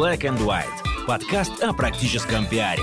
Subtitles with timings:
[0.00, 0.64] Black and White.
[1.06, 2.82] Подкаст о практическом пиаре.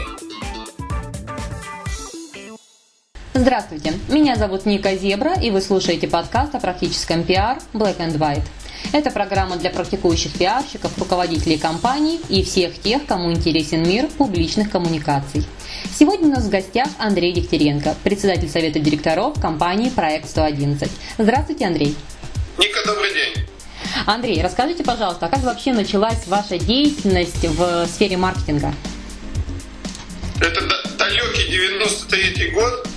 [3.34, 8.44] Здравствуйте, меня зовут Ника Зебра, и вы слушаете подкаст о практическом пиар Black and White.
[8.94, 15.44] Это программа для практикующих пиарщиков, руководителей компаний и всех тех, кому интересен мир публичных коммуникаций.
[15.92, 20.88] Сегодня у нас в гостях Андрей Дегтяренко, председатель совета директоров компании «Проект 111».
[21.18, 21.96] Здравствуйте, Андрей.
[22.60, 23.47] Ника, добрый день.
[24.06, 28.74] Андрей, расскажите, пожалуйста, а как вообще началась ваша деятельность в сфере маркетинга?
[30.40, 30.62] Это
[30.98, 32.88] далекий 93 год.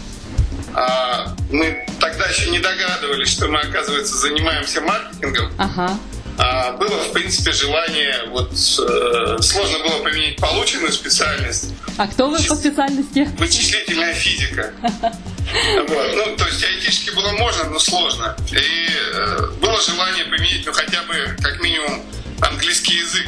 [0.74, 5.52] А мы тогда еще не догадывались, что мы, оказывается, занимаемся маркетингом.
[5.58, 5.98] Ага.
[6.38, 11.72] А, было, в принципе, желание, вот э, сложно было поменять полученную специальность.
[11.98, 13.28] А кто вы по специальности?
[13.38, 14.72] Вычислительная физика.
[15.52, 16.14] Вот.
[16.14, 18.36] Ну, то есть теоретически было можно, но сложно.
[18.52, 22.04] И э, было желание поменять, ну, хотя бы, как минимум,
[22.40, 23.26] английский язык,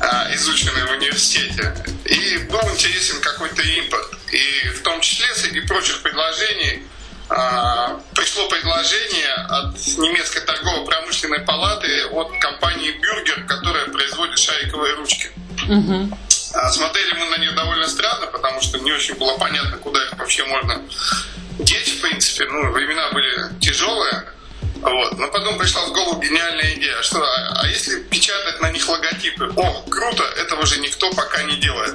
[0.00, 1.74] э, изученный в университете.
[2.04, 4.06] И был интересен какой-то импорт.
[4.30, 6.84] И в том числе, среди прочих предложений,
[8.14, 15.30] пришло предложение от немецкой торгово-промышленной палаты от компании Бюргер, которая производит шариковые ручки.
[15.68, 16.18] Угу.
[16.38, 20.44] Смотрели мы на них довольно странно, потому что не очень было понятно, куда их вообще
[20.44, 20.80] можно
[21.58, 22.44] деть, в принципе.
[22.46, 24.24] Ну, времена были тяжелые.
[24.80, 25.18] Вот.
[25.18, 29.50] Но потом пришла в голову гениальная идея, что а, а если печатать на них логотипы?
[29.56, 31.94] О, круто, этого же никто пока не делает.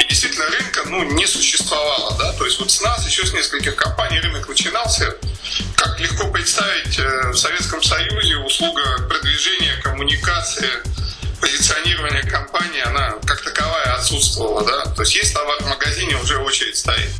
[0.00, 2.16] И действительно рынка ну, не существовало.
[2.18, 2.32] Да?
[2.34, 5.14] То есть вот с нас, еще с нескольких компаний рынок начинался.
[5.76, 10.70] Как легко представить э, в Советском Союзе услуга продвижения, коммуникации,
[11.40, 14.64] позиционирования компании, она как таковая отсутствовала.
[14.64, 14.84] Да?
[14.94, 17.10] То есть есть товар в магазине, уже очередь стоит.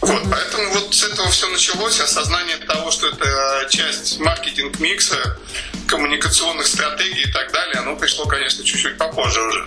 [0.00, 5.38] Вот, поэтому вот с этого все началось, осознание того, что это часть маркетинг-микса,
[5.88, 9.66] коммуникационных стратегий и так далее, оно пришло, конечно, чуть-чуть попозже уже.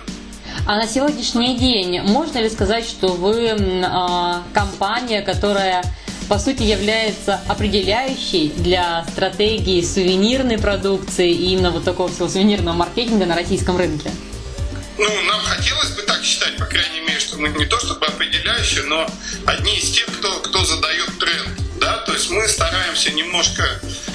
[0.70, 5.82] А на сегодняшний день можно ли сказать, что вы э, компания, которая
[6.28, 13.26] по сути является определяющей для стратегии сувенирной продукции и именно вот такого всего сувенирного маркетинга
[13.26, 14.12] на российском рынке?
[14.96, 18.84] Ну, нам хотелось бы так считать, по крайней мере, что мы не то чтобы определяющие,
[18.84, 19.08] но
[19.46, 21.80] одни из тех, кто, кто задает тренд.
[21.80, 21.96] Да?
[22.06, 23.64] То есть мы стараемся немножко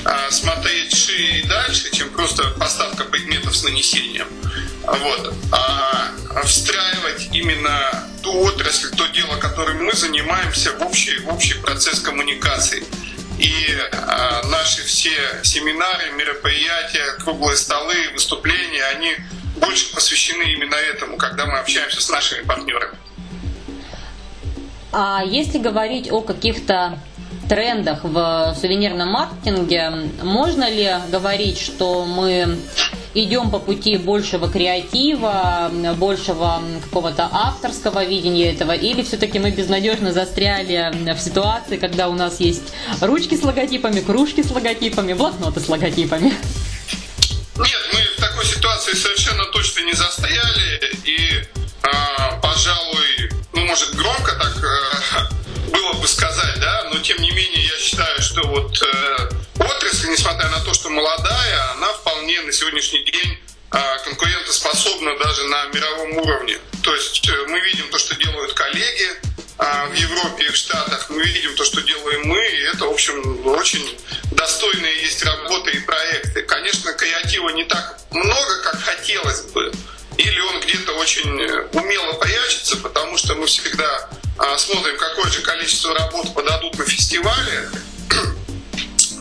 [0.05, 4.27] а, смотреть шире и дальше, чем просто поставка предметов с нанесением.
[4.85, 5.33] Вот.
[5.51, 11.55] А, а встраивать именно ту отрасль, то дело, которым мы занимаемся, в общий, в общий
[11.55, 12.83] процесс коммуникации.
[13.37, 13.51] И
[13.91, 15.11] а, наши все
[15.43, 19.15] семинары, мероприятия, круглые столы, выступления, они
[19.57, 22.97] больше посвящены именно этому, когда мы общаемся с нашими партнерами.
[24.91, 26.99] А если говорить о каких-то
[27.49, 32.57] трендах в сувенирном маркетинге, можно ли говорить, что мы
[33.15, 40.91] идем по пути большего креатива, большего какого-то авторского видения этого, или все-таки мы безнадежно застряли
[41.13, 46.33] в ситуации, когда у нас есть ручки с логотипами, кружки с логотипами, блокноты с логотипами?
[47.57, 51.41] Нет, мы в такой ситуации совершенно точно не застояли, и,
[51.83, 51.89] э,
[52.41, 57.79] пожалуй, ну, может, громко так э, было бы сказать, да, но тем не менее я
[57.79, 59.29] считаю, что вот э,
[59.59, 63.37] отрасль, несмотря на то, что молодая, она вполне на сегодняшний день
[63.71, 66.57] э, конкурентоспособна даже на мировом уровне.
[66.83, 69.09] То есть э, мы видим то, что делают коллеги,
[69.57, 73.47] в Европе и в Штатах мы видим то, что делаем мы, и это, в общем,
[73.47, 73.97] очень
[74.31, 76.41] достойные есть работы и проекты.
[76.41, 79.71] Конечно, креатива не так много, как хотелось бы,
[80.17, 81.29] или он где-то очень
[81.71, 87.69] умело прячется, потому что мы всегда а, смотрим, какое же количество работ подадут на фестивале,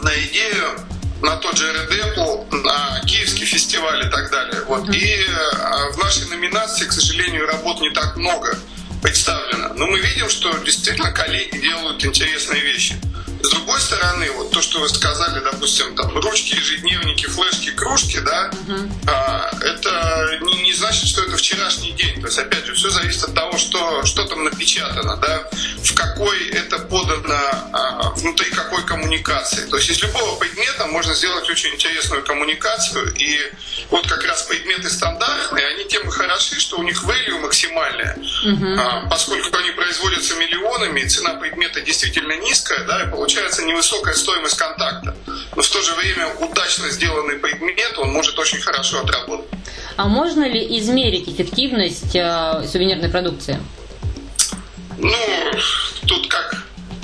[0.04, 0.78] на идею,
[1.22, 4.62] на тот же Редепл, на Киевский фестиваль и так далее.
[4.68, 4.94] Вот.
[4.94, 8.56] И а, в нашей номинации, к сожалению, работ не так много
[9.02, 9.72] представлено.
[9.74, 12.96] Но мы видим, что действительно коллеги делают интересные вещи.
[13.42, 18.50] С другой стороны, вот то, что вы сказали, допустим, там ручки, ежедневники, флешки, кружки, да,
[18.50, 18.90] uh-huh.
[19.06, 22.20] а, это не, не значит, что это вчерашний день.
[22.22, 25.50] То есть, опять же, все зависит от того, что, что там напечатано, да,
[25.84, 27.38] в какой это подано,
[27.72, 29.66] а, внутри какой коммуникации.
[29.68, 33.38] То есть, из любого предмета можно сделать очень интересную коммуникацию, и
[33.90, 38.18] вот как раз предметы стандартные, они тем и хороши, что у них value максимальная,
[38.78, 44.56] а, поскольку они производятся миллионами, и цена предмета действительно низкая, да, и получается невысокая стоимость
[44.56, 45.16] контакта.
[45.54, 49.46] Но в то же время удачно сделанный предмет, он может очень хорошо отработать.
[49.96, 53.60] А можно ли измерить эффективность э, сувенирной продукции?
[54.98, 55.52] Ну,
[56.06, 56.56] тут как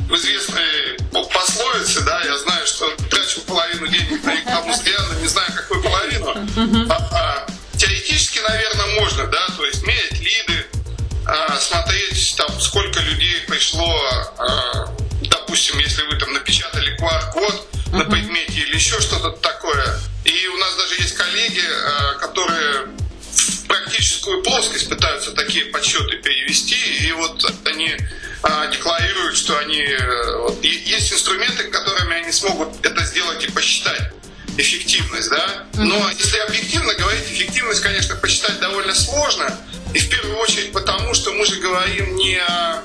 [0.08, 0.98] в известной
[1.32, 6.31] пословице, да, я знаю, что трачу половину денег на рекламу взгляда, не знаю, какую половину.
[6.90, 7.46] А, а,
[7.76, 10.66] теоретически, наверное, можно, да, то есть мерить лиды,
[11.26, 14.00] а, смотреть, там, сколько людей пришло,
[14.38, 14.87] а,
[15.22, 20.00] допустим, если вы там напечатали QR-код на предмете или еще что-то такое.
[20.25, 21.62] И у нас даже есть коллеги,
[22.20, 22.88] которые
[24.00, 26.76] в практическую плоскость пытаются такие подсчеты перевести,
[27.06, 27.94] и вот они
[28.43, 29.87] а, декларируют, что они...
[30.38, 34.12] Вот, есть инструменты, которыми они смогут это сделать и посчитать
[34.56, 35.67] эффективность, да.
[35.75, 39.55] Но если объективно говорить, эффективность, конечно, посчитать довольно сложно.
[39.93, 42.82] И в первую очередь потому, что мы же говорим не о,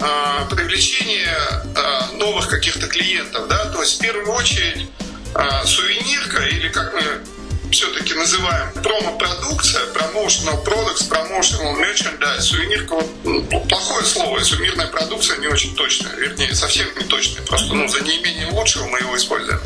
[0.00, 1.26] о привлечении
[1.76, 3.66] а, новых каких-то клиентов, да.
[3.72, 4.86] То есть в первую очередь
[5.34, 7.02] а, сувенирка или как мы
[7.72, 15.74] все-таки называем промо-продукция, promotional products, promotional merchandise, сувенирка, вот, плохое слово, сувенирная продукция не очень
[15.74, 19.60] точная, вернее, совсем не точная, просто ну, за неимением лучшего мы его используем.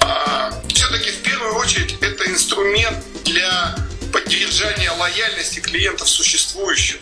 [0.00, 3.74] А, все-таки в первую очередь это инструмент для
[4.12, 6.98] поддержания лояльности клиентов существующих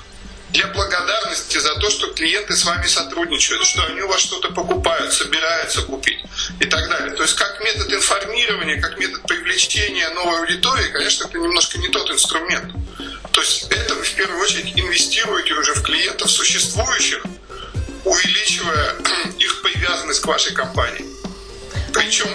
[0.56, 5.12] для благодарности за то, что клиенты с вами сотрудничают, что они у вас что-то покупают,
[5.12, 6.18] собираются купить
[6.60, 7.14] и так далее.
[7.14, 12.10] То есть как метод информирования, как метод привлечения новой аудитории, конечно, это немножко не тот
[12.10, 12.72] инструмент.
[13.32, 17.22] То есть это вы в первую очередь инвестируете уже в клиентов существующих,
[18.04, 18.96] увеличивая
[19.38, 21.04] их привязанность к вашей компании.
[21.92, 22.28] Причем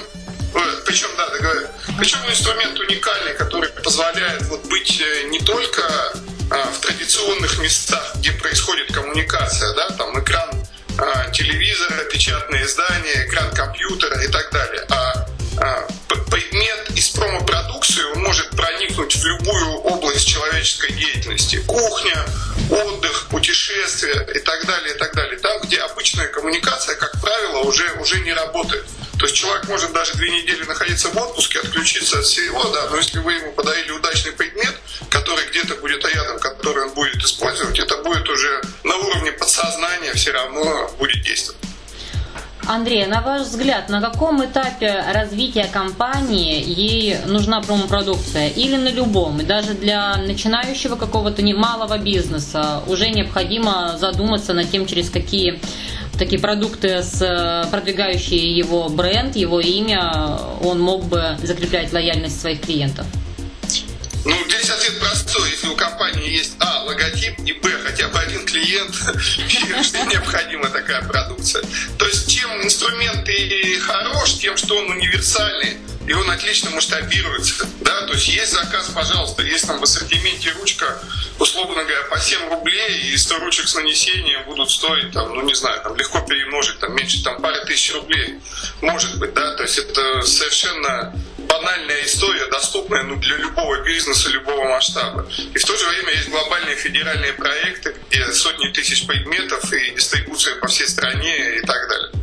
[0.53, 1.68] э, причем, да, договорю.
[1.97, 6.13] Причем инструмент уникальный, который позволяет вот быть э, не только
[6.51, 10.50] в традиционных местах, где происходит коммуникация, да, там экран
[10.98, 14.86] а, телевизора, печатное издание, экран компьютера и так далее.
[14.89, 15.25] А,
[15.57, 15.88] а
[16.30, 21.57] предмет из промо-продукции он может проникнуть в любую область человеческой деятельности.
[21.68, 22.25] Кухня,
[22.69, 25.38] отдых, путешествия и так далее, и так далее.
[25.39, 28.86] Там, где обычная коммуникация, как правило, уже, уже не работает.
[29.21, 32.97] То есть человек может даже две недели находиться в отпуске, отключиться от всего, да, но
[32.97, 34.73] если вы ему подарили удачный предмет,
[35.12, 40.31] который где-то будет рядом, который он будет использовать, это будет уже на уровне подсознания все
[40.31, 41.62] равно будет действовать.
[42.68, 48.50] Андрей, на ваш взгляд, на каком этапе развития компании ей нужна промо-продукция?
[48.50, 49.39] Или на любом?
[49.39, 55.59] И даже для начинающего какого-то немалого бизнеса уже необходимо задуматься над тем, через какие
[56.21, 62.62] такие продукты, с, э, продвигающие его бренд, его имя, он мог бы закреплять лояльность своих
[62.62, 63.07] клиентов?
[64.23, 65.50] Ну, здесь ответ простой.
[65.50, 68.94] Если у компании есть А, логотип, и Б, хотя бы один клиент,
[69.83, 71.63] что необходима такая продукция.
[71.97, 75.77] То есть, чем инструмент и хорош, тем, что он универсальный,
[76.12, 77.66] и он отлично масштабируется.
[77.80, 78.02] Да?
[78.02, 81.02] То есть есть заказ, пожалуйста, есть там в ассортименте ручка,
[81.40, 85.54] условно говоря, по 7 рублей, и 100 ручек с нанесением будут стоить, там, ну не
[85.54, 88.42] знаю, там легко перемножить, там меньше там пары тысяч рублей.
[88.81, 94.68] Может быть, да, то есть это совершенно банальная история, доступная ну, для любого бизнеса, любого
[94.68, 95.25] масштаба.
[95.54, 100.56] И в то же время есть глобальные федеральные проекты, где сотни тысяч предметов и дистрибуция
[100.56, 102.20] по всей стране и так далее.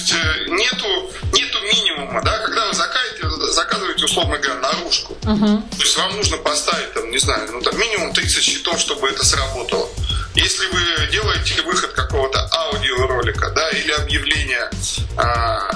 [0.00, 5.14] Есть э, нету, нету минимума, да, когда вы заказываете, заказываете, условно говоря, наружку.
[5.22, 5.62] Uh-huh.
[5.76, 9.24] То есть вам нужно поставить, там, не знаю, ну там минимум 30 счетов, чтобы это
[9.26, 9.86] сработало.
[10.34, 14.70] Если вы делаете выход какого-то аудиоролика, да, или объявления
[15.18, 15.70] а,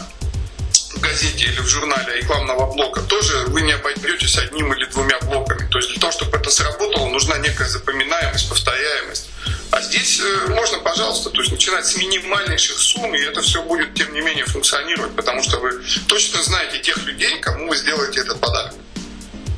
[0.95, 5.69] в газете или в журнале рекламного блока, тоже вы не обойдетесь одним или двумя блоками.
[5.69, 9.29] То есть для того, чтобы это сработало, нужна некая запоминаемость, повторяемость.
[9.71, 13.95] А здесь э, можно, пожалуйста, то есть начинать с минимальнейших сумм, и это все будет,
[13.95, 18.41] тем не менее, функционировать, потому что вы точно знаете тех людей, кому вы сделаете этот
[18.41, 18.75] подарок.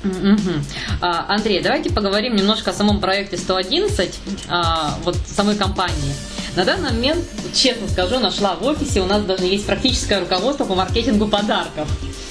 [0.04, 0.52] Угу.
[1.00, 4.14] Андрей, давайте поговорим немножко о самом проекте 111,
[4.48, 6.14] а, вот самой компании.
[6.56, 7.22] На данный момент,
[7.54, 11.86] честно скажу, нашла в офисе, у нас даже есть практическое руководство по маркетингу подарков.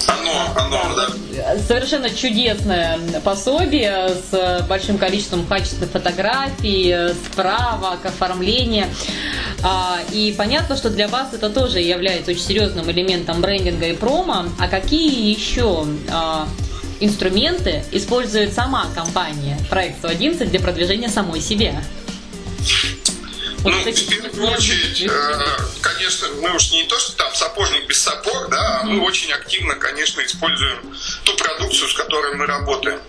[0.08, 1.56] Оно, оно, да.
[1.60, 8.88] Совершенно чудесное пособие с большим количеством качественных фотографий, справок, оформления.
[9.62, 14.46] А, и понятно, что для вас это тоже является очень серьезным элементом брендинга и промо.
[14.58, 16.48] А какие еще а,
[16.98, 21.80] инструменты использует сама компания проект 111 для продвижения самой себя?
[23.66, 28.48] Ну, в первую очередь, э, конечно, мы уж не то, что там сапожник без сапог,
[28.48, 33.00] да, а мы очень активно, конечно, используем ту продукцию, с которой мы работаем.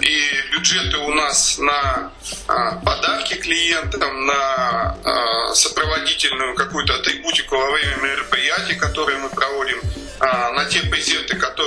[0.00, 2.12] И бюджеты у нас на
[2.46, 9.80] а, подарки клиентам, на а, сопроводительную какую-то атрибутику во время мероприятий, которые мы проводим,
[10.20, 11.59] а, на те презенты, которые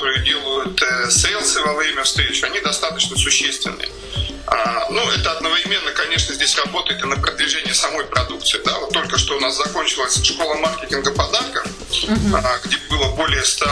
[1.54, 3.90] сейлсы во время встреч, они достаточно существенные.
[4.48, 8.60] А, ну, это одновременно, конечно, здесь работает и на продвижение самой продукции.
[8.66, 8.78] Да?
[8.80, 12.60] Вот только что у нас закончилась школа маркетинга подарков, uh-huh.
[12.66, 13.66] где было более 100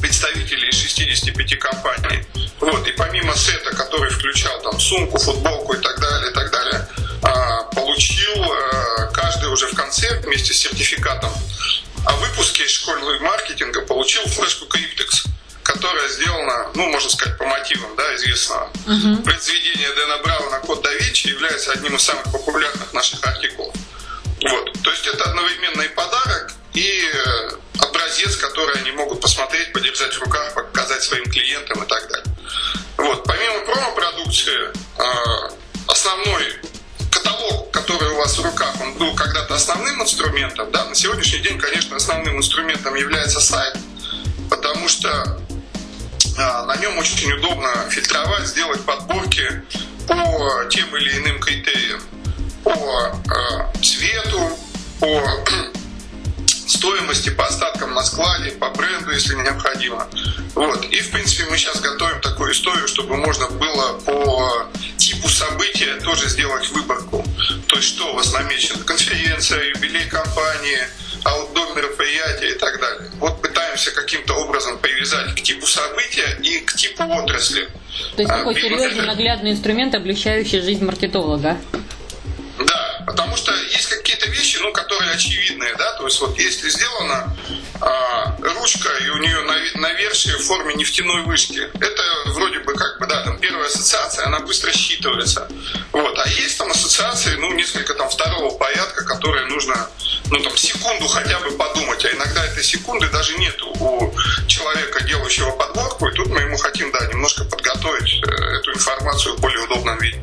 [0.00, 2.24] представителей из 65 компаний.
[2.60, 6.88] Вот, и помимо сета, который включал там сумку, футболку и так далее, и так далее,
[7.22, 8.20] а, получил
[10.30, 11.32] вместе с сертификатом
[12.06, 15.26] о выпуске из школы маркетинга получил флешку Cryptex,
[15.72, 18.70] которая сделана, ну, можно сказать, по мотивам, да, известного.
[18.86, 19.22] Uh-huh.
[19.22, 23.74] Произведение Дэна Брауна «Код да Винчи» является одним из самых популярных наших артикулов.
[24.42, 24.72] Вот.
[24.82, 30.22] То есть это одновременно и подарок, и э, образец, который они могут посмотреть, подержать в
[30.22, 32.34] руках, показать своим клиентам и так далее.
[32.96, 33.22] Вот.
[33.24, 35.50] Помимо промо-продукции, э,
[35.86, 36.56] основной
[37.12, 40.70] каталог, который у вас в руках, он был когда-то основным инструментом.
[40.72, 43.76] Да, на сегодняшний день, конечно, основным инструментом является сайт,
[44.48, 45.40] потому что
[46.40, 49.62] на нем очень удобно фильтровать, сделать подборки
[50.06, 52.00] по тем или иным критериям,
[52.64, 54.58] по э, цвету,
[55.00, 55.22] по
[56.66, 60.06] стоимости по остаткам на складе, по бренду, если необходимо.
[60.54, 60.84] Вот.
[60.86, 64.66] И, в принципе, мы сейчас готовим такую историю, чтобы можно было по
[64.96, 67.24] типу события тоже сделать выборку.
[67.66, 68.82] То есть, что у вас намечено?
[68.84, 70.80] Конференция, юбилей компании,
[71.24, 73.10] аутдор мероприятия и так далее.
[73.18, 77.68] Вот пытаемся каким-то образом привязать к типу события и к типу отрасли.
[78.16, 81.56] То есть такой а, серьезный наглядный инструмент, облегчающий жизнь маркетолога.
[82.58, 83.49] Да, потому что
[85.00, 87.34] которые очевидные, да, то есть вот если сделана
[87.80, 89.40] а, ручка и у нее
[89.76, 94.40] навершие в форме нефтяной вышки, это вроде бы как бы, да, там первая ассоциация, она
[94.40, 95.50] быстро считывается.
[95.92, 99.88] Вот, а есть там ассоциации, ну, несколько там второго порядка, которые нужно,
[100.30, 104.14] ну, там, секунду хотя бы подумать, а иногда этой секунды даже нет у
[104.46, 109.40] человека, делающего подборку, и тут мы ему хотим, да, немножко подготовить э, эту информацию в
[109.40, 110.20] более удобном виде.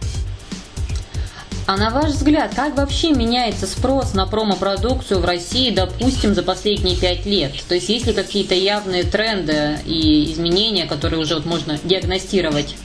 [1.68, 6.96] А на ваш взгляд, как вообще меняется спрос на промо-продукцию в России, допустим, за последние
[6.96, 7.52] пять лет?
[7.68, 12.78] То есть есть ли какие-то явные тренды и изменения, которые уже вот можно диагностировать?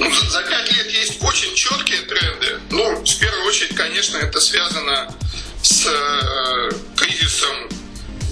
[0.00, 2.58] Ну, за пять лет есть очень четкие тренды.
[2.70, 5.14] Ну, в первую очередь, конечно, это связано
[5.62, 7.68] с э, кризисом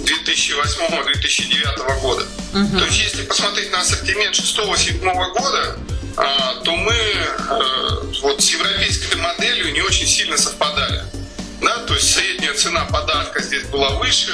[0.01, 2.27] 2008-2009 года.
[2.55, 2.79] Угу.
[2.81, 5.79] То есть, если посмотреть на ассортимент 6-7 года,
[6.17, 11.03] то мы э, вот с европейской моделью не очень сильно совпадали.
[11.61, 11.79] Да?
[11.87, 14.33] То есть средняя цена подарка здесь была выше,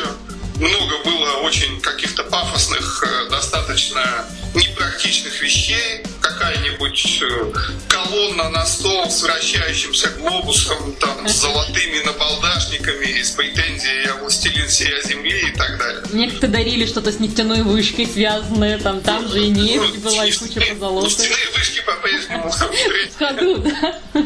[0.61, 7.53] много было очень каких-то пафосных, э, достаточно непрактичных вещей, какая-нибудь э,
[7.89, 14.69] колонна на стол с вращающимся глобусом, там, с золотыми набалдашниками и с претензией «Я властелин
[14.69, 16.03] сия земли» и так далее.
[16.13, 20.27] Мне как-то дарили что-то с нефтяной вышкой связанное, там, там же и нефть ну, была,
[20.27, 21.07] и куча позолоты.
[21.07, 24.21] Нефтяные вышки по-прежнему в ходу, да?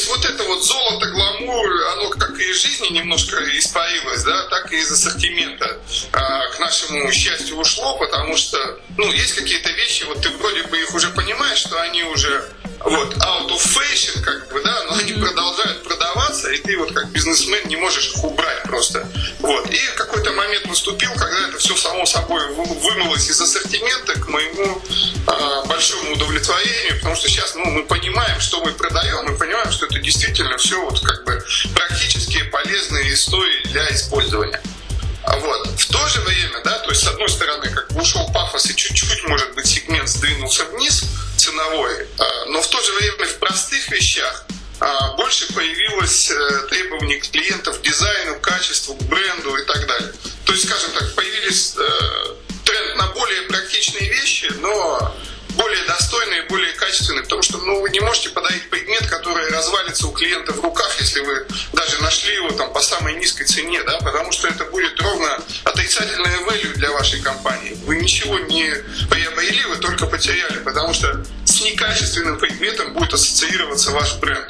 [0.00, 4.72] Есть вот это вот золото, гламур, оно как и из жизни немножко испарилось, да, так
[4.72, 5.78] и из ассортимента
[6.12, 10.80] а, к нашему счастью ушло, потому что, ну, есть какие-то вещи, вот ты вроде бы
[10.80, 12.48] их уже понимаешь, что они уже
[12.82, 17.10] вот, out of fashion, как бы, да, но они продолжают продаваться, и ты вот как
[17.10, 19.06] бизнесмен не можешь их убрать просто.
[19.40, 19.68] Вот.
[19.68, 24.80] И какой-то момент наступил, когда это все само собой вымылось из ассортимента к моему
[25.66, 29.98] большому удовлетворению, потому что сейчас ну, мы понимаем, что мы продаем, мы понимаем, что это
[29.98, 31.42] действительно все вот как бы
[31.74, 34.60] практически полезные истории для использования.
[35.26, 35.80] Вот.
[35.80, 38.76] В то же время, да, то есть с одной стороны, как бы ушел пафос и
[38.76, 41.04] чуть-чуть, может быть, сегмент сдвинулся вниз
[41.36, 44.46] ценовой, а, но в то же время в простых вещах
[44.80, 50.12] а, больше появилось э, требований клиентов к дизайну, качеству, к бренду и так далее.
[50.46, 52.34] То есть, скажем так, появились э,
[52.70, 55.14] тренд на более практичные вещи, но
[55.56, 60.12] более достойные, более качественные, потому что ну, вы не можете подарить предмет, который развалится у
[60.12, 64.30] клиента в руках, если вы даже нашли его там по самой низкой цене, да, потому
[64.30, 67.76] что это будет ровно отрицательное value для вашей компании.
[67.84, 68.72] Вы ничего не
[69.10, 74.48] приобрели, вы только потеряли, потому что с некачественным предметом будет ассоциироваться ваш бренд.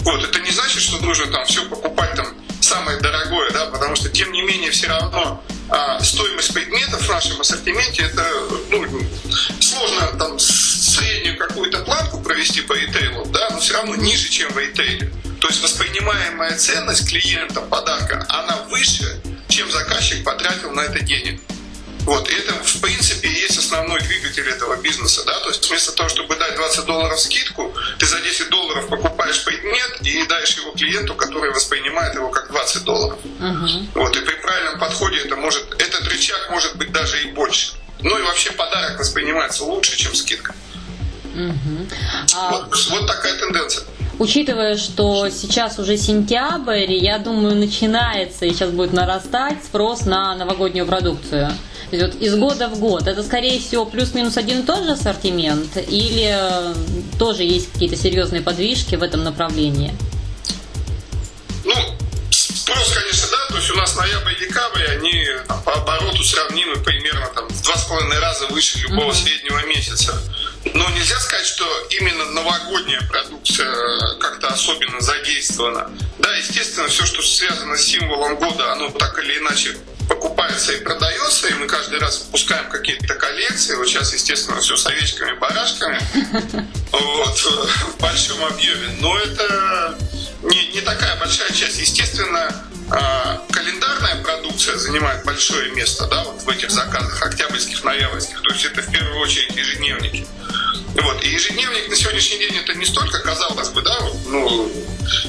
[0.00, 2.26] Вот, это не значит, что нужно там все покупать там
[2.60, 7.40] самое дорогое, да, потому что тем не менее все равно а, стоимость предметов в нашем
[7.40, 8.26] ассортименте это
[8.70, 8.86] ну,
[9.60, 14.58] сложно там среднюю какую-то планку провести по ритейлу, да, но все равно ниже, чем в
[14.58, 15.12] ритейле.
[15.40, 21.40] То есть воспринимаемая ценность клиента подарка, она выше, чем заказчик потратил на это денег.
[22.10, 26.08] Вот, и это, в принципе, есть основной двигатель этого бизнеса, да, то есть вместо того,
[26.08, 31.14] чтобы дать 20 долларов скидку, ты за 10 долларов покупаешь предмет и даешь его клиенту,
[31.14, 33.16] который воспринимает его как 20 долларов.
[33.38, 33.86] Uh-huh.
[33.94, 37.74] Вот, и при правильном подходе это может, этот рычаг может быть даже и больше.
[38.00, 40.52] Ну и вообще подарок воспринимается лучше, чем скидка.
[41.32, 41.86] Угу.
[42.34, 42.50] А...
[42.50, 43.84] Вот, вот такая тенденция.
[44.18, 50.86] Учитывая, что сейчас уже сентябрь, я думаю, начинается и сейчас будет нарастать спрос на новогоднюю
[50.86, 51.52] продукцию.
[51.90, 53.06] То есть вот из года в год.
[53.06, 56.74] Это, скорее всего, плюс-минус один и тот же ассортимент или
[57.18, 59.92] тоже есть какие-то серьезные подвижки в этом направлении?
[61.64, 61.74] Ну,
[62.30, 62.90] спрос,
[64.50, 69.10] декабрь, они там, по обороту сравнимы примерно там, в два с половиной раза выше любого
[69.10, 69.24] mm-hmm.
[69.24, 70.20] среднего месяца.
[70.74, 71.64] Но нельзя сказать, что
[72.00, 73.72] именно новогодняя продукция
[74.18, 75.90] как-то особенно задействована.
[76.18, 79.76] Да, естественно, все, что связано с символом года, оно так или иначе
[80.20, 83.74] покупается и продается, и мы каждый раз выпускаем какие-то коллекции.
[83.76, 85.98] Вот сейчас, естественно, все с овечками, барашками.
[86.92, 88.88] Вот, в большом объеме.
[88.98, 89.96] Но это
[90.42, 91.78] не, не такая большая часть.
[91.78, 92.52] Естественно,
[92.90, 98.42] а, календарная продукция занимает большое место да, вот в этих заказах, октябрьских, ноябрьских.
[98.42, 100.26] То есть это в первую очередь ежедневники.
[100.94, 101.24] Вот.
[101.24, 103.96] И ежедневник на сегодняшний день это не столько, казалось бы, да,
[104.26, 104.70] ну,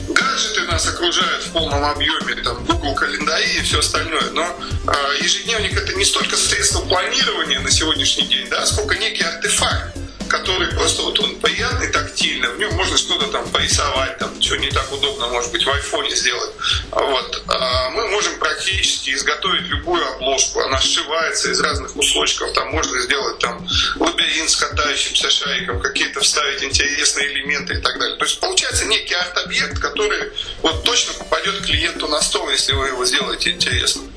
[0.10, 4.81] гаджеты нас окружают в полном объеме, там, Google календари и все остальное, но э,
[5.22, 9.96] ежедневник это не столько средство планирования на сегодняшний день, да, сколько некий артефакт,
[10.28, 14.70] который просто вот он приятный тактильно, в нем можно что-то там порисовать, там, что не
[14.70, 16.52] так удобно, может быть, в айфоне сделать.
[16.92, 17.44] Вот.
[17.48, 23.40] А мы можем практически изготовить любую обложку, она сшивается из разных кусочков, там можно сделать
[23.40, 23.68] там
[23.98, 28.18] лабиринт с катающимся шариком, какие-то вставить интересные элементы и так далее.
[28.18, 30.32] То есть получается некий арт-объект, который
[30.62, 34.10] вот точно попадет клиенту на стол, если вы его сделаете интересным.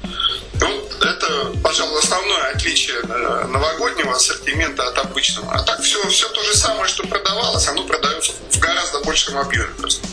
[0.61, 5.53] Вот это, пожалуй, основное отличие э, новогоднего ассортимента от обычного.
[5.53, 9.69] А так все, все то же самое, что продавалось, оно продается в гораздо большем объеме
[9.79, 10.07] просто.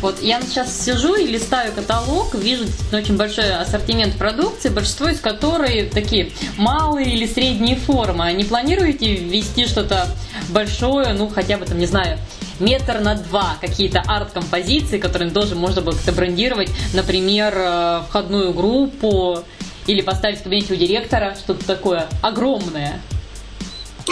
[0.00, 5.88] Вот я сейчас сижу и листаю каталог, вижу очень большой ассортимент продукции, большинство из которой
[5.88, 8.24] такие малые или средние формы.
[8.24, 10.08] А не планируете ввести что-то
[10.48, 12.18] большое, ну хотя бы там, не знаю,
[12.58, 19.44] метр на два какие-то арт-композиции, которые тоже можно было как-то брендировать, например, э, входную группу
[19.86, 23.00] или поставить в кабинете у директора что-то такое огромное.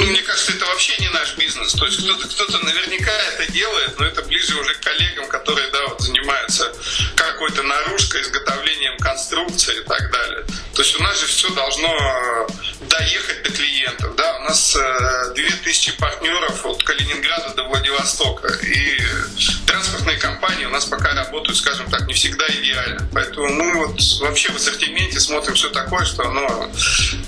[0.01, 1.73] Ну, мне кажется, это вообще не наш бизнес.
[1.75, 5.87] То есть кто-то кто наверняка это делает, но это ближе уже к коллегам, которые да,
[5.89, 6.73] вот, занимаются
[7.15, 10.47] какой-то наружкой, изготовлением конструкции и так далее.
[10.75, 12.49] То есть у нас же все должно
[12.81, 14.17] доехать до клиентов.
[14.17, 14.39] Да?
[14.39, 14.77] У нас
[15.35, 18.49] 2000 э, партнеров от Калининграда до Владивостока.
[18.65, 18.99] И
[19.67, 23.07] транспортные компании у нас пока работают, скажем так, не всегда идеально.
[23.13, 26.71] Поэтому мы вот вообще в ассортименте смотрим все такое, что оно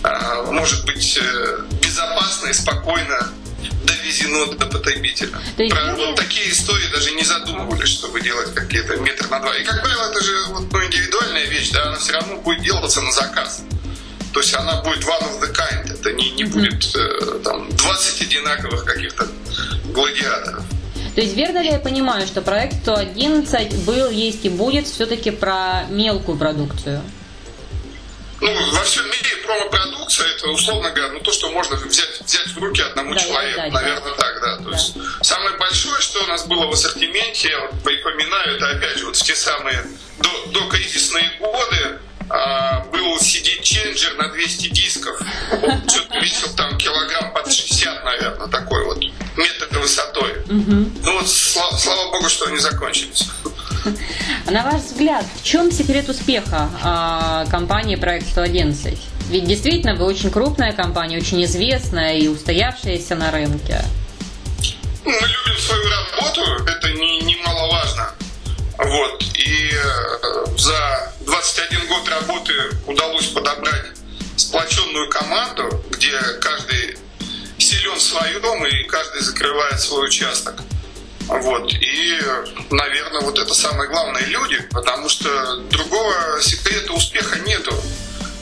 [0.02, 1.58] а, может быть э,
[1.92, 3.28] безопасно и спокойно
[3.84, 5.30] довезено до потребителя.
[5.56, 9.54] То есть, Про вот такие истории даже не задумывались, чтобы делать какие-то метр на два.
[9.56, 13.00] И, как правило, это же вот, ну, индивидуальная вещь, да, она все равно будет делаться
[13.02, 13.62] на заказ.
[14.32, 15.92] То есть она будет one of the kind.
[15.92, 19.28] Это не, не будет э, там 20 одинаковых каких-то
[19.92, 20.64] гладиаторов.
[21.14, 25.84] То есть верно ли я понимаю, что проект 111 был, есть и будет все-таки про
[25.90, 27.02] мелкую продукцию?
[28.42, 32.58] Ну, во всем мире промо-продукция это, условно говоря, ну, то, что можно взять, взять в
[32.58, 34.16] руки одному да, человеку, да, наверное, да.
[34.16, 34.56] так, да.
[34.56, 34.76] То да.
[34.76, 39.06] есть самое большое, что у нас было в ассортименте, я вот припоминаю, это опять же
[39.06, 39.84] вот в те самые
[40.18, 45.20] до, кризисные годы, а, был CD-ченджер на 200 дисков.
[45.62, 48.98] Он что-то весил там килограмм под 60, наверное, такой вот
[49.36, 50.32] метр высотой.
[50.46, 50.90] Угу.
[51.04, 53.28] Ну вот слава, слава богу, что они закончились.
[54.50, 56.68] На ваш взгляд, в чем секрет успеха
[57.46, 58.98] э, компании Проект 111?
[59.28, 63.82] Ведь действительно вы очень крупная компания, очень известная и устоявшаяся на рынке.
[65.04, 68.10] Мы любим свою работу, это немаловажно.
[68.78, 69.22] Не вот.
[69.34, 72.52] И э, за 21 год работы
[72.86, 73.86] удалось подобрать
[74.36, 76.96] сплоченную команду, где каждый
[77.58, 80.62] силен в своем и каждый закрывает свой участок.
[81.40, 81.72] Вот.
[81.72, 82.18] И,
[82.70, 87.74] наверное, вот это самое главное люди, потому что другого секрета успеха нету.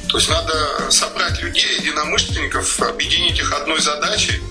[0.09, 4.41] То есть надо собрать людей, единомышленников, объединить их одной задачей–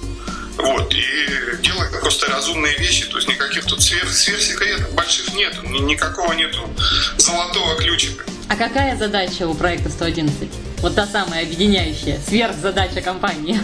[0.62, 6.34] вот, и делать просто разумные вещи, то есть никаких тут сверх, сверхсекретов больших нету, никакого
[6.34, 6.70] нету
[7.18, 8.26] золотого ключика.
[8.50, 10.50] А какая задача у проекта 111?
[10.80, 13.60] Вот та самая объединяющая, сверхзадача компании.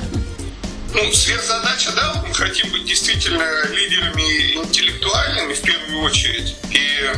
[0.96, 6.56] Ну, сверхзадача, да, мы хотим быть действительно лидерами интеллектуальными в первую очередь.
[6.72, 7.12] И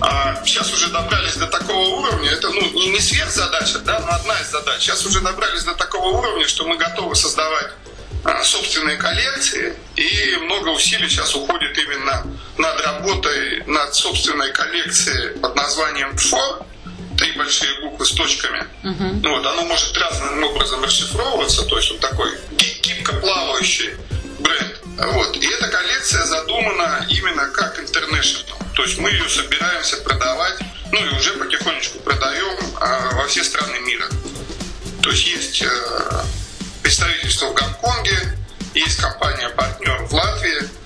[0.00, 4.40] а, сейчас уже добрались до такого уровня, это ну, не, не сверхзадача, да, но одна
[4.40, 4.80] из задач.
[4.80, 7.72] Сейчас уже добрались до такого уровня, что мы готовы создавать
[8.24, 12.26] а, собственные коллекции, и много усилий сейчас уходит именно
[12.56, 16.64] над работой над собственной коллекцией под названием ПФО,
[17.22, 18.66] три большие буквы с точками.
[18.82, 19.20] Uh-huh.
[19.22, 22.36] Ну, вот, оно может разным образом расшифровываться, то есть он такой
[22.82, 23.90] гибко плавающий
[24.40, 24.80] бренд.
[24.96, 25.36] Вот.
[25.36, 28.74] И эта коллекция задумана именно как international.
[28.74, 30.58] То есть мы ее собираемся продавать,
[30.90, 34.08] ну и уже потихонечку продаем а, во все страны мира.
[35.00, 36.24] То есть есть э,
[36.82, 38.36] представительство в Гонконге,
[38.74, 40.81] есть компания-партнер в Латвии,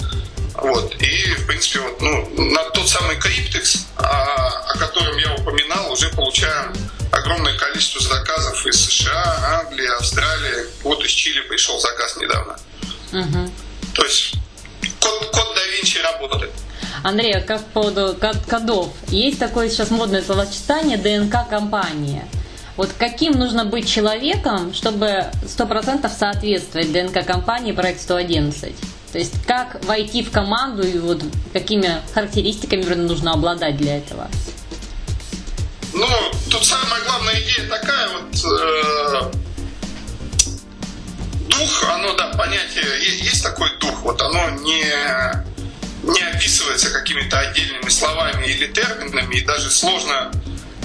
[0.62, 5.92] вот, и в принципе, вот, ну, на тот самый Cryptex, о, о котором я упоминал,
[5.92, 6.72] уже получаем
[7.12, 10.66] огромное количество заказов из США, Англии, Австралии.
[10.82, 12.56] Вот из Чили пришел заказ недавно.
[13.12, 13.50] Угу.
[13.94, 14.34] То есть
[15.00, 16.52] код, код да Винчи работает.
[17.02, 18.16] Андрей, а как по поводу
[18.48, 18.88] кодов.
[19.08, 22.26] Есть такое сейчас модное словосочетание ДНК компания.
[22.76, 28.74] Вот каким нужно быть человеком, чтобы 100% соответствовать ДНК компании проект 111?
[29.12, 34.28] То есть как войти в команду и вот какими характеристиками нужно обладать для этого?
[35.94, 36.06] Ну,
[36.50, 39.32] тут самая главная идея такая вот э,
[41.48, 42.84] дух, оно, да, понятие,
[43.22, 44.84] есть такой дух, вот оно не
[46.02, 50.30] не описывается какими-то отдельными словами или терминами, и даже сложно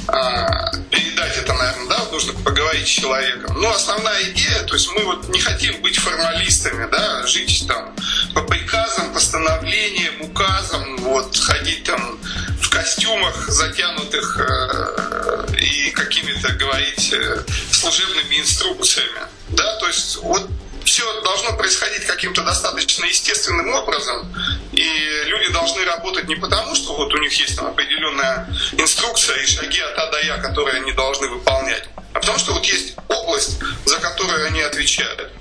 [0.08, 3.62] а, передать это, наверное, да, нужно поговорить с человеком.
[3.62, 7.96] Но основная идея, то есть мы вот не хотим быть формалистами, да, жить там
[8.34, 12.20] по приказам, постановлениям, указам, вот ходить там
[12.62, 20.50] в костюмах затянутых э, и какими-то говорить э, служебными инструкциями, да, то есть вот
[20.86, 24.34] все должно происходить каким-то достаточно естественным образом,
[24.72, 24.84] и
[25.26, 29.80] люди должны работать не потому, что вот у них есть там определенная инструкция и шаги
[29.80, 33.98] от А до Я, которые они должны выполнять, а потому что вот есть область, за
[33.98, 35.32] которую они отвечают.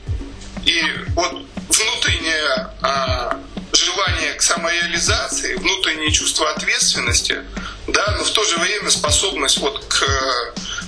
[0.65, 0.83] И
[1.15, 1.33] вот
[1.69, 3.41] внутреннее а,
[3.73, 7.43] желание к самореализации, внутреннее чувство ответственности,
[7.87, 10.05] да, но в то же время способность вот к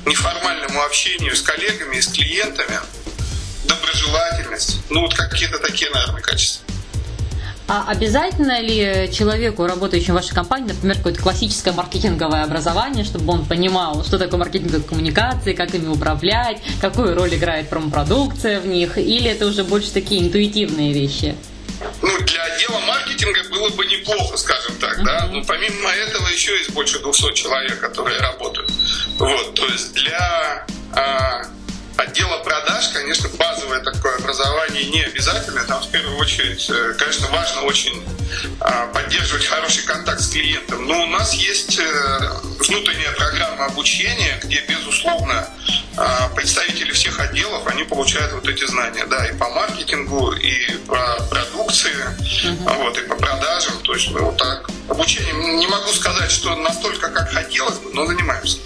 [0.04, 2.78] неформальному общению с коллегами с клиентами–
[3.74, 4.80] доброжелательность.
[4.90, 6.64] Ну, вот какие-то такие, наверное, качества.
[7.68, 13.46] А обязательно ли человеку, работающему в вашей компании, например, какое-то классическое маркетинговое образование, чтобы он
[13.46, 19.30] понимал, что такое маркетинговые коммуникации, как ими управлять, какую роль играет промопродукция в них, или
[19.30, 21.34] это уже больше такие интуитивные вещи?
[22.02, 25.04] Ну, для отдела маркетинга было бы неплохо, скажем так, uh-huh.
[25.04, 25.28] да.
[25.32, 28.70] Но помимо этого еще есть больше 200 человек, которые работают.
[29.18, 31.42] Вот, то есть для а,
[31.96, 35.64] отдела продаж, конечно, базовое такое образование не обязательно.
[35.64, 38.02] Там в первую очередь, э, конечно, важно очень
[38.60, 40.86] а, поддерживать хороший контакт с клиентом.
[40.86, 45.48] Но у нас есть э, внутренняя программа обучения, где, безусловно,
[45.96, 51.22] а, представители всех отделов, они получают вот эти знания, да, и по маркетингу, и по
[51.30, 52.76] продукции, uh-huh.
[52.78, 53.74] вот, и по продажам.
[53.82, 58.06] То есть мы вот так обучением не могу сказать, что настолько, как хотелось бы, но
[58.06, 58.58] занимаемся.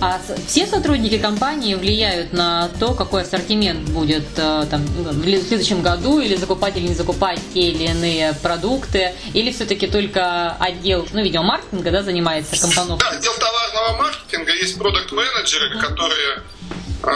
[0.00, 6.20] А все сотрудники компании влияют на то, какой ассортимент будет э, там, в следующем году,
[6.20, 11.44] или закупать или не закупать те или иные продукты, или все-таки только отдел, ну, видимо,
[11.44, 13.10] маркетинга, да, занимается компоновкой?
[13.10, 15.80] Да, отдел товарного маркетинга, есть продукт-менеджеры, mm-hmm.
[15.80, 16.42] которые
[17.02, 17.10] э,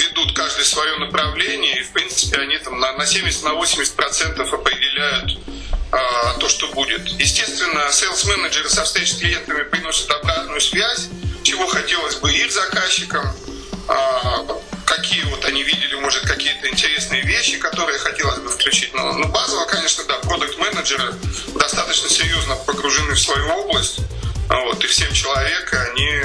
[0.00, 5.38] ведут каждое свое направление, и, в принципе, они там на, на 70-80% определяют
[5.92, 5.96] э,
[6.38, 7.06] то, что будет.
[7.08, 11.08] Естественно, sales-менеджеры со встреч с клиентами приносят обратную связь,
[11.56, 13.32] чего хотелось бы их заказчикам,
[13.88, 14.44] а,
[14.84, 18.92] какие вот они видели, может, какие-то интересные вещи, которые хотелось бы включить.
[18.92, 21.14] Но, ну, базово, конечно, да, продукт-менеджеры
[21.58, 24.00] достаточно серьезно погружены в свою область,
[24.48, 26.20] вот, и всем человек, они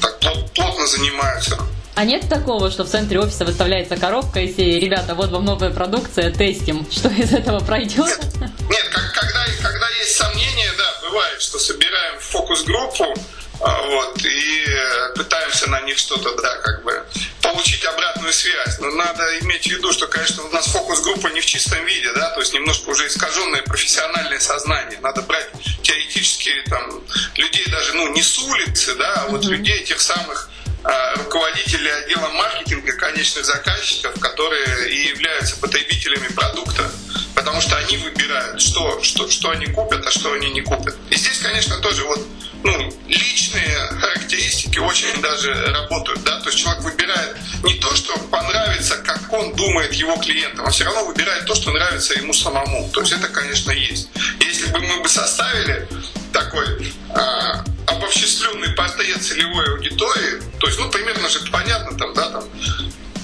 [0.00, 0.18] так
[0.54, 1.58] плотно занимаются.
[1.94, 5.70] А нет такого, что в центре офиса выставляется коробка и все, ребята, вот вам новая
[5.70, 8.06] продукция, тестим, что из этого пройдет?
[8.06, 14.64] Нет, нет как, когда, когда есть сомнения, да, бывает, что собираем фокус-группу, а, вот, и
[14.66, 17.04] э, пытаемся на них что-то, да, как бы
[17.42, 18.78] получить обратную связь.
[18.78, 22.30] Но надо иметь в виду, что, конечно, у нас фокус-группа не в чистом виде, да,
[22.30, 24.98] то есть немножко уже искаженное профессиональное сознание.
[25.00, 25.50] Надо брать
[25.82, 27.04] теоретически там
[27.36, 29.50] людей даже, ну, не с улицы, да, а вот mm-hmm.
[29.50, 30.48] людей тех самых
[30.82, 36.90] а, руководителей отдела маркетинга, конечных заказчиков, которые и являются потребителями продукта,
[37.34, 40.96] потому что они выбирают, что, что, что они купят, а что они не купят.
[41.10, 42.26] И здесь, конечно, тоже вот
[42.62, 48.96] ну, личные характеристики очень даже работают, да, то есть человек выбирает не то, что понравится,
[48.98, 52.90] как он думает его клиентам, а все равно выбирает то, что нравится ему самому.
[52.92, 54.08] То есть это, конечно, есть.
[54.40, 55.88] Если бы мы бы составили
[56.32, 62.44] такой а, обобществленный портрет целевой аудитории, то есть, ну, примерно же понятно, там, да, там,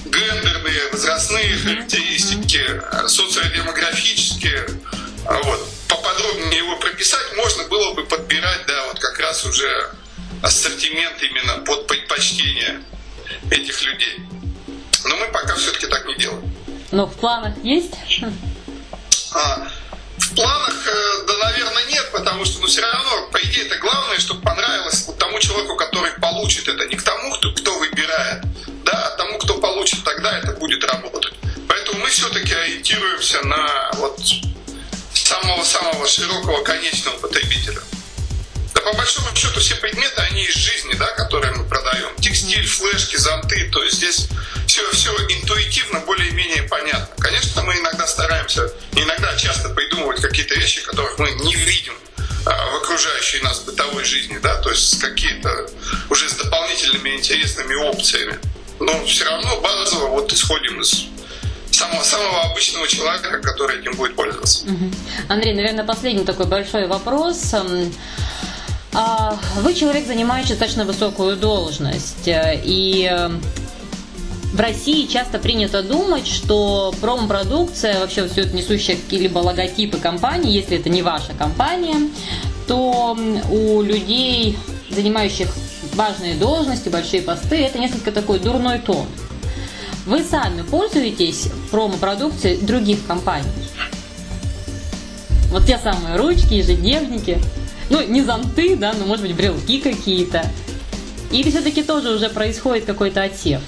[0.05, 2.63] гендерные, возрастные характеристики,
[3.07, 4.67] социодемографические,
[5.27, 9.91] вот, поподробнее его прописать, можно было бы подбирать, да, вот как раз уже
[10.41, 12.83] ассортимент именно под предпочтение
[13.51, 14.19] этих людей.
[15.05, 16.53] Но мы пока все-таки так не делаем.
[16.91, 17.93] Но в планах есть?
[19.33, 19.67] А,
[20.17, 24.19] в планах, э, да, наверное, нет, потому что, ну, все равно, по идее, это главное,
[24.19, 28.43] чтобы понравилось вот тому человеку, который получит это, не к тому, кто, кто выбирает,
[28.85, 31.33] да, а тому, кто получит, тогда это будет работать.
[31.67, 34.19] Поэтому мы все-таки ориентируемся на вот
[35.27, 37.81] самого-самого широкого конечного потребителя.
[38.73, 42.15] Да по большому счету все предметы, они из жизни, да, которые мы продаем.
[42.21, 44.29] Текстиль, флешки, зонты, то есть здесь
[44.67, 47.09] все, все интуитивно более-менее понятно.
[47.19, 51.93] Конечно, мы иногда стараемся, иногда часто придумывать какие-то вещи, которых мы не видим
[52.45, 55.69] а, в окружающей нас бытовой жизни, да, то есть какие-то
[56.09, 58.39] уже с дополнительными интересными опциями.
[58.79, 61.07] Но все равно базово вот исходим из
[61.77, 64.65] самого, самого обычного человека, который этим будет пользоваться.
[65.29, 67.53] Андрей, наверное, последний такой большой вопрос.
[68.93, 73.29] А, вы человек, занимающий достаточно высокую должность, э, и э,
[74.53, 80.79] в России часто принято думать, что промо-продукция, вообще все это несущая какие-либо логотипы компании, если
[80.79, 82.09] это не ваша компания,
[82.65, 83.15] то
[83.51, 84.57] у людей,
[84.89, 85.49] занимающих
[85.93, 89.05] важные должности, большие посты, это несколько такой дурной тон.
[90.07, 93.49] Вы сами пользуетесь промо-продукцией других компаний?
[95.51, 97.39] Вот те самые ручки, ежедневники.
[97.89, 100.45] Ну, не зонты, да, но может быть брелки какие-то.
[101.29, 103.59] Или все-таки тоже уже происходит какой-то отсев?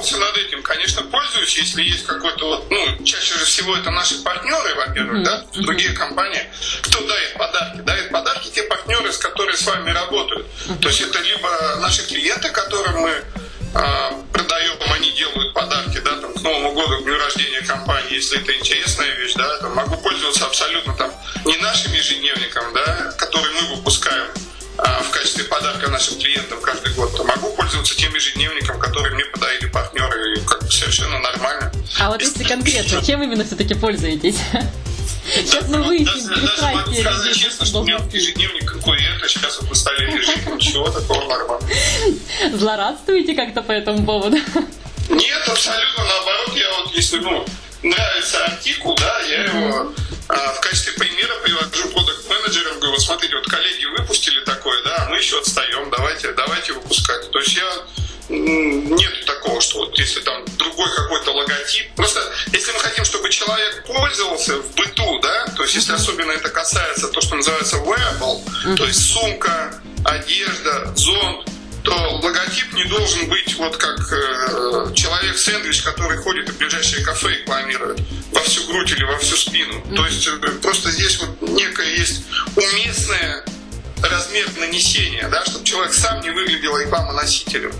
[0.00, 0.62] Не задумывался над этим.
[0.62, 5.44] Конечно, пользуюсь, если есть какой-то вот, ну, чаще же всего это наши партнеры, во-первых, да,
[5.54, 6.42] другие компании.
[6.82, 7.80] Кто дает подарки?
[7.82, 10.46] Дает подарки те партнеры, с которыми с вами работают.
[10.80, 13.24] То есть это либо наши клиенты, которым мы
[13.74, 18.40] а, продаем, они делают подарки, да, там, к Новому году, к дню рождения компании, если
[18.40, 21.12] это интересная вещь, да, там, могу пользоваться абсолютно там
[21.44, 24.28] не нашим ежедневником, да, который мы выпускаем
[24.78, 29.24] а, в качестве подарка нашим клиентам каждый год, то могу пользоваться тем ежедневником, который мне
[32.00, 34.38] А вот если конкретно, чем именно все-таки пользуетесь?
[35.34, 39.76] Сейчас мы выясним, даже, даже могу сказать честно, что у меня ежедневник конкурента, сейчас вот
[39.76, 41.68] столе лежит, ничего такого нормально.
[42.54, 44.38] Злорадствуете как-то по этому поводу?
[45.10, 46.56] Нет, абсолютно наоборот.
[46.56, 47.44] Я вот, если, ну,
[47.82, 49.92] нравится артикул, да, я его
[50.28, 55.06] а, в качестве примера привожу продукт менеджерам говорю, вот смотрите, вот коллеги выпустили такое, да,
[55.10, 57.30] мы еще отстаем, давайте, давайте выпускать.
[57.30, 57.70] То есть я
[58.30, 61.92] нет такого, что вот если там другой какой-то логотип.
[61.96, 62.20] Просто
[62.52, 67.08] если мы хотим, чтобы человек пользовался в быту, да, то есть если особенно это касается
[67.08, 71.48] то, что называется wearable, то есть сумка, одежда, зонт,
[71.82, 77.38] то логотип не должен быть вот как э, человек-сэндвич, который ходит в ближайшее кафе и
[77.38, 78.00] рекламирует
[78.32, 79.82] во всю грудь или во всю спину.
[79.96, 82.22] То есть э, просто здесь вот некое есть
[82.54, 83.44] уместное
[84.02, 87.72] размер нанесения, да, чтобы человек сам не выглядел рекламоносителем.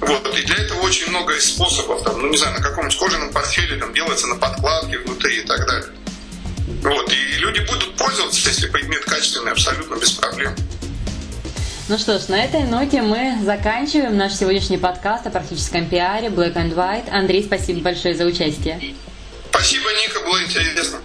[0.00, 3.76] Вот, и для этого очень много способов, там, ну не знаю, на каком-нибудь кожаном портфеле
[3.76, 5.88] там делается на подкладке внутри и так далее.
[6.82, 10.54] Вот, и люди будут пользоваться, если предмет качественный, абсолютно без проблем.
[11.88, 16.54] Ну что ж, на этой ноте мы заканчиваем наш сегодняшний подкаст о практическом пиаре Black
[16.54, 17.10] and White.
[17.10, 18.94] Андрей, спасибо большое за участие.
[19.50, 21.00] Спасибо, Ника, было интересно.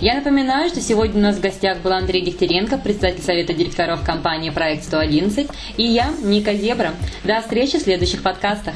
[0.00, 4.50] Я напоминаю, что сегодня у нас в гостях был Андрей Дегтяренко, председатель Совета директоров компании
[4.50, 6.92] «Проект 111», и я, Ника Зебра.
[7.24, 8.74] До встречи в следующих подкастах.